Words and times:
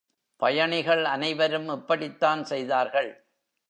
பயணிகள் 0.37 1.05
அனைவரும் 1.05 1.69
இப்படித்தான் 1.69 2.43
செய்தார்கள். 2.43 3.25